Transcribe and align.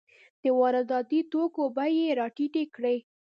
د 0.43 0.45
وارداتي 0.59 1.19
توکو 1.31 1.63
بیې 1.77 1.93
یې 2.09 2.15
راټیټې 2.19 2.63
کړې. 2.75 2.97